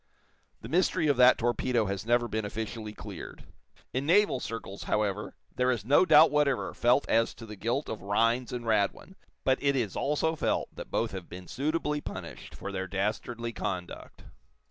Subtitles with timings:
[0.61, 3.43] The mystery of that torpedo has never been officially cleared.
[3.93, 8.01] In naval circles, however, there is no doubt whatever felt as to the guilt of
[8.01, 12.71] Rhinds and Radwin; but it is also felt that both have been suitably punished for
[12.71, 14.23] their dastardly conduct.